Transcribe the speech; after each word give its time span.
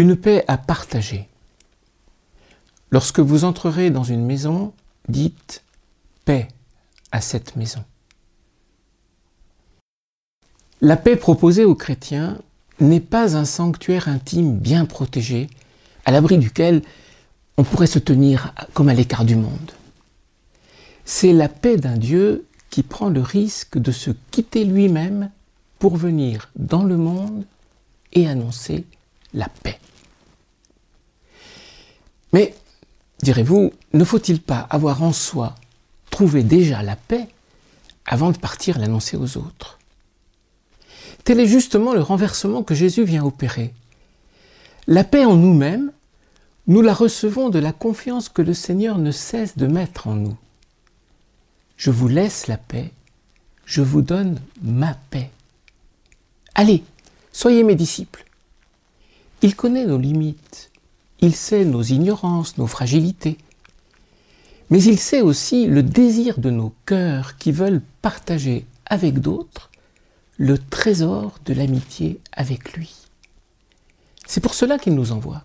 une 0.00 0.16
paix 0.16 0.44
à 0.48 0.56
partager. 0.56 1.28
Lorsque 2.90 3.20
vous 3.20 3.44
entrerez 3.44 3.90
dans 3.90 4.02
une 4.02 4.24
maison, 4.24 4.72
dites 5.10 5.62
paix 6.24 6.48
à 7.12 7.20
cette 7.20 7.54
maison. 7.54 7.84
La 10.80 10.96
paix 10.96 11.16
proposée 11.16 11.66
aux 11.66 11.74
chrétiens 11.74 12.38
n'est 12.80 13.00
pas 13.00 13.36
un 13.36 13.44
sanctuaire 13.44 14.08
intime 14.08 14.56
bien 14.56 14.86
protégé, 14.86 15.50
à 16.06 16.12
l'abri 16.12 16.38
duquel 16.38 16.80
on 17.58 17.64
pourrait 17.64 17.86
se 17.86 17.98
tenir 17.98 18.54
comme 18.72 18.88
à 18.88 18.94
l'écart 18.94 19.26
du 19.26 19.36
monde. 19.36 19.72
C'est 21.04 21.34
la 21.34 21.50
paix 21.50 21.76
d'un 21.76 21.98
Dieu 21.98 22.46
qui 22.70 22.82
prend 22.82 23.10
le 23.10 23.20
risque 23.20 23.76
de 23.76 23.92
se 23.92 24.12
quitter 24.30 24.64
lui-même 24.64 25.30
pour 25.78 25.98
venir 25.98 26.48
dans 26.56 26.84
le 26.84 26.96
monde 26.96 27.44
et 28.14 28.26
annoncer 28.26 28.86
la 29.34 29.48
paix. 29.48 29.78
Mais, 32.32 32.54
direz-vous, 33.22 33.72
ne 33.92 34.04
faut-il 34.04 34.40
pas 34.40 34.66
avoir 34.70 35.02
en 35.02 35.12
soi 35.12 35.54
trouvé 36.10 36.42
déjà 36.42 36.82
la 36.82 36.96
paix 36.96 37.28
avant 38.06 38.30
de 38.30 38.38
partir 38.38 38.78
l'annoncer 38.78 39.16
aux 39.16 39.36
autres? 39.36 39.78
Tel 41.24 41.40
est 41.40 41.46
justement 41.46 41.92
le 41.92 42.00
renversement 42.00 42.62
que 42.62 42.74
Jésus 42.74 43.04
vient 43.04 43.24
opérer. 43.24 43.74
La 44.86 45.04
paix 45.04 45.24
en 45.24 45.36
nous-mêmes, 45.36 45.92
nous 46.66 46.82
la 46.82 46.94
recevons 46.94 47.50
de 47.50 47.58
la 47.58 47.72
confiance 47.72 48.28
que 48.28 48.42
le 48.42 48.54
Seigneur 48.54 48.98
ne 48.98 49.10
cesse 49.10 49.56
de 49.56 49.66
mettre 49.66 50.06
en 50.06 50.14
nous. 50.14 50.36
Je 51.76 51.90
vous 51.90 52.08
laisse 52.08 52.46
la 52.46 52.56
paix, 52.56 52.92
je 53.64 53.82
vous 53.82 54.02
donne 54.02 54.40
ma 54.62 54.94
paix. 55.10 55.30
Allez, 56.54 56.84
soyez 57.32 57.64
mes 57.64 57.74
disciples. 57.74 58.24
Il 59.42 59.56
connaît 59.56 59.86
nos 59.86 59.98
limites, 59.98 60.70
il 61.20 61.34
sait 61.34 61.64
nos 61.64 61.82
ignorances, 61.82 62.58
nos 62.58 62.66
fragilités, 62.66 63.38
mais 64.68 64.82
il 64.82 64.98
sait 64.98 65.22
aussi 65.22 65.66
le 65.66 65.82
désir 65.82 66.38
de 66.38 66.50
nos 66.50 66.74
cœurs 66.84 67.38
qui 67.38 67.50
veulent 67.50 67.82
partager 68.02 68.66
avec 68.86 69.18
d'autres 69.18 69.70
le 70.36 70.58
trésor 70.58 71.38
de 71.44 71.54
l'amitié 71.54 72.20
avec 72.32 72.74
lui. 72.74 72.94
C'est 74.26 74.40
pour 74.40 74.54
cela 74.54 74.78
qu'il 74.78 74.94
nous 74.94 75.12
envoie. 75.12 75.42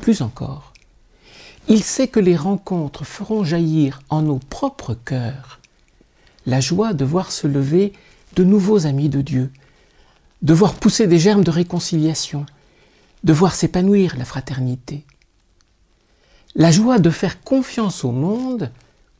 Plus 0.00 0.20
encore, 0.22 0.72
il 1.68 1.82
sait 1.82 2.08
que 2.08 2.20
les 2.20 2.36
rencontres 2.36 3.04
feront 3.04 3.44
jaillir 3.44 4.00
en 4.08 4.22
nos 4.22 4.38
propres 4.38 4.94
cœurs 4.94 5.60
la 6.46 6.60
joie 6.60 6.94
de 6.94 7.04
voir 7.04 7.30
se 7.30 7.46
lever 7.46 7.92
de 8.34 8.44
nouveaux 8.44 8.86
amis 8.86 9.10
de 9.10 9.20
Dieu, 9.20 9.52
de 10.40 10.54
voir 10.54 10.74
pousser 10.74 11.06
des 11.06 11.18
germes 11.18 11.44
de 11.44 11.50
réconciliation, 11.50 12.46
de 13.24 13.32
voir 13.32 13.54
s'épanouir 13.54 14.16
la 14.16 14.24
fraternité. 14.24 15.04
La 16.54 16.70
joie 16.70 16.98
de 16.98 17.10
faire 17.10 17.42
confiance 17.42 18.04
au 18.04 18.12
monde 18.12 18.70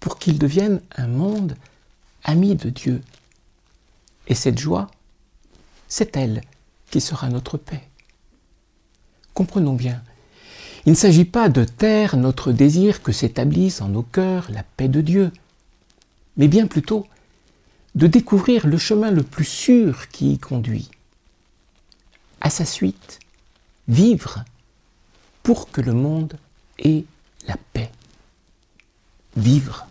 pour 0.00 0.18
qu'il 0.18 0.38
devienne 0.38 0.80
un 0.96 1.08
monde 1.08 1.56
ami 2.24 2.54
de 2.54 2.70
Dieu. 2.70 3.02
Et 4.28 4.34
cette 4.34 4.58
joie, 4.58 4.90
c'est 5.88 6.16
elle 6.16 6.42
qui 6.90 7.00
sera 7.00 7.28
notre 7.28 7.56
paix. 7.56 7.82
Comprenons 9.34 9.74
bien, 9.74 10.02
il 10.86 10.90
ne 10.90 10.96
s'agit 10.96 11.24
pas 11.24 11.48
de 11.48 11.64
taire 11.64 12.16
notre 12.16 12.52
désir 12.52 13.02
que 13.02 13.12
s'établisse 13.12 13.80
en 13.80 13.88
nos 13.88 14.02
cœurs 14.02 14.48
la 14.50 14.62
paix 14.62 14.88
de 14.88 15.00
Dieu, 15.00 15.32
mais 16.36 16.46
bien 16.46 16.68
plutôt 16.68 17.06
de 17.96 18.06
découvrir 18.06 18.66
le 18.66 18.78
chemin 18.78 19.10
le 19.10 19.22
plus 19.22 19.44
sûr 19.44 20.08
qui 20.08 20.34
y 20.34 20.38
conduit. 20.38 20.90
À 22.40 22.50
sa 22.50 22.64
suite, 22.64 23.18
vivre 23.88 24.44
pour 25.42 25.70
que 25.70 25.80
le 25.80 25.92
monde 25.92 26.38
ait 26.78 27.04
la 27.46 27.56
paix. 27.72 27.90
Vivre. 29.36 29.86